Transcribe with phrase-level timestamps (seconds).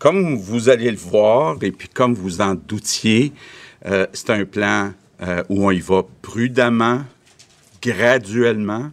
[0.00, 3.32] comme vous allez le voir, et puis comme vous en doutiez,
[3.86, 7.02] euh, c'est un plan euh, où on y va prudemment,
[7.82, 8.90] graduellement,